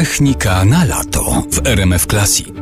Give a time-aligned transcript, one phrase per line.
[0.00, 2.54] Technika na lato w RMF Classic.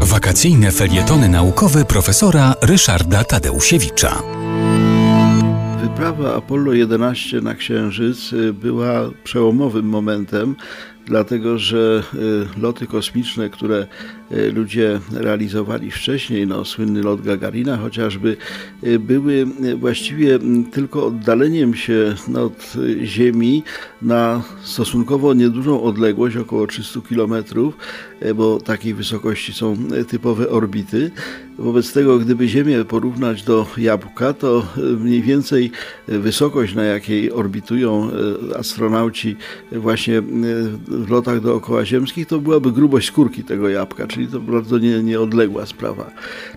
[0.00, 4.22] Wakacyjne felietony naukowe profesora Ryszarda Tadeusiewicza.
[5.82, 10.56] Wyprawa Apollo 11 na Księżyc y, była przełomowym momentem,
[11.06, 12.02] dlatego że
[12.56, 13.86] y, loty kosmiczne, które
[14.32, 18.36] y, ludzie realizowali wcześniej, no, słynny lot Gagarina chociażby,
[19.00, 19.46] były
[19.76, 20.38] właściwie
[20.72, 22.74] tylko oddaleniem się od
[23.04, 23.62] Ziemi
[24.02, 27.34] na stosunkowo niedużą odległość, około 300 km,
[28.34, 29.76] bo takiej wysokości są
[30.08, 31.10] typowe orbity.
[31.58, 34.66] Wobec tego, gdyby Ziemię porównać do jabłka, to
[35.00, 35.70] mniej więcej
[36.08, 38.10] wysokość, na jakiej orbitują
[38.58, 39.36] astronauci
[39.72, 40.22] właśnie
[40.98, 45.66] w lotach dookoła ziemskich, to byłaby grubość skórki tego jabłka, czyli to bardzo nie, nieodległa
[45.66, 46.10] sprawa.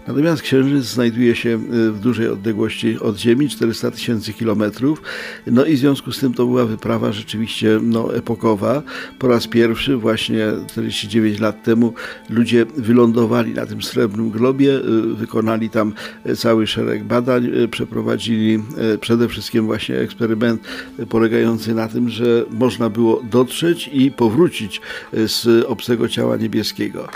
[0.08, 1.58] Natomiast Księżyc znajduje się
[1.91, 5.02] w dużej odległości od Ziemi, 400 tysięcy kilometrów,
[5.48, 8.84] no i w związku z tym to była wyprawa rzeczywiście no, epokowa.
[9.20, 11.94] Po raz pierwszy, właśnie 49 lat temu,
[12.30, 14.79] ludzie wylądowali na tym srebrnym globie,
[15.13, 15.94] wykonali tam
[16.35, 18.63] cały szereg badań, przeprowadzili
[19.01, 20.62] przede wszystkim właśnie eksperyment
[21.10, 24.81] polegający na tym, że można było dotrzeć i powrócić
[25.13, 27.07] z obcego ciała niebieskiego.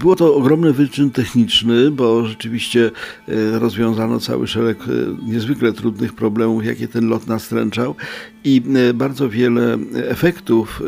[0.00, 2.90] Było to ogromny wyczyn techniczny, bo rzeczywiście
[3.52, 4.78] rozwiązano cały szereg
[5.26, 7.94] niezwykle trudnych problemów, jakie ten lot nastręczał
[8.44, 8.62] i
[8.94, 10.82] bardzo wiele efektów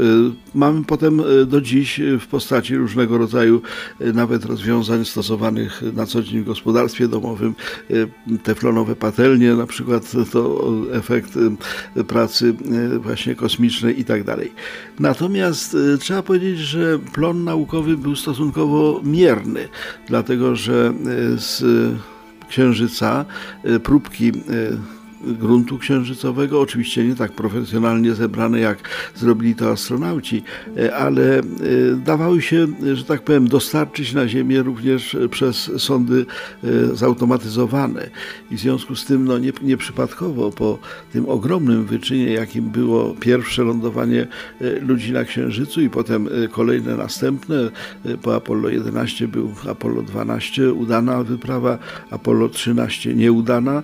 [0.54, 3.62] mamy potem do dziś w postaci różnego rodzaju
[4.14, 7.54] nawet rozwiązań stosowanych na co dzień w gospodarstwie domowym.
[8.42, 11.32] Teflonowe patelnie na przykład to efekt
[12.08, 12.54] pracy
[12.98, 14.52] właśnie kosmicznej i tak dalej.
[14.98, 15.39] Natomiast
[16.00, 19.68] trzeba powiedzieć, że plon naukowy był stosunkowo mierny,
[20.06, 20.92] dlatego że
[21.36, 21.62] z
[22.48, 23.24] Księżyca
[23.82, 24.32] próbki
[25.20, 28.78] gruntu księżycowego, oczywiście nie tak profesjonalnie zebrane jak
[29.14, 30.42] zrobili to astronauci,
[30.76, 31.42] e, ale e,
[32.04, 36.26] dawały się, że tak powiem, dostarczyć na Ziemię również przez sondy
[36.64, 38.10] e, zautomatyzowane.
[38.50, 40.78] I w związku z tym no, nie, nieprzypadkowo po
[41.12, 44.26] tym ogromnym wyczynie, jakim było pierwsze lądowanie
[44.80, 47.70] ludzi na Księżycu i potem kolejne następne,
[48.22, 51.78] po Apollo 11 był Apollo 12 udana wyprawa,
[52.10, 53.82] Apollo 13 nieudana,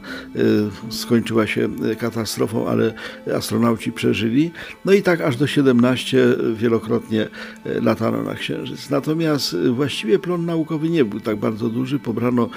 [0.91, 2.95] skończyła skończyła się e, katastrofą, ale
[3.37, 4.51] astronauci przeżyli.
[4.85, 7.29] No i tak aż do 17 wielokrotnie
[7.65, 8.91] e, latano na Księżyc.
[8.91, 11.99] Natomiast e, właściwie plon naukowy nie był tak bardzo duży.
[11.99, 12.49] Pobrano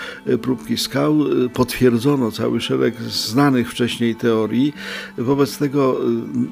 [0.41, 1.19] próbki skał,
[1.53, 4.73] potwierdzono cały szereg znanych wcześniej teorii.
[5.17, 6.01] Wobec tego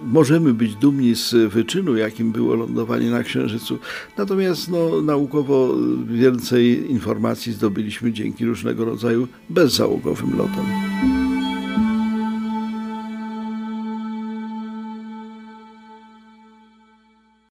[0.05, 3.79] możemy być dumni z wyczynu, jakim było lądowanie na Księżycu.
[4.17, 5.75] Natomiast no, naukowo
[6.07, 10.86] więcej informacji zdobyliśmy dzięki różnego rodzaju bezzałogowym lotom.